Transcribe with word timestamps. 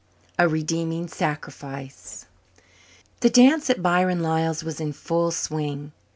A 0.39 0.47
Redeeming 0.49 1.07
Sacrifice 1.07 2.25
The 3.19 3.29
dance 3.29 3.69
at 3.69 3.83
Byron 3.83 4.23
Lyall's 4.23 4.63
was 4.63 4.79
in 4.79 4.93
full 4.93 5.29
swing. 5.29 5.91